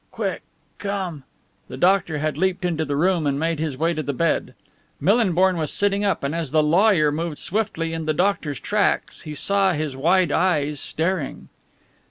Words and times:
"Quick 0.09 0.41
come...." 0.79 1.25
The 1.67 1.77
doctor 1.77 2.17
had 2.17 2.35
leapt 2.35 2.65
into 2.65 2.83
the 2.85 2.95
room 2.95 3.27
and 3.27 3.39
made 3.39 3.59
his 3.59 3.77
way 3.77 3.93
to 3.93 4.01
the 4.01 4.13
bed. 4.13 4.55
Millinborn 4.99 5.57
was 5.57 5.71
sitting 5.71 6.03
up, 6.03 6.23
and 6.23 6.33
as 6.33 6.49
the 6.49 6.63
lawyer 6.63 7.11
moved 7.11 7.37
swiftly 7.37 7.93
in 7.93 8.07
the 8.07 8.11
doctor's 8.15 8.59
tracks 8.59 9.21
he 9.21 9.35
saw 9.35 9.73
his 9.73 9.95
wide 9.95 10.31
eyes 10.31 10.79
staring. 10.79 11.49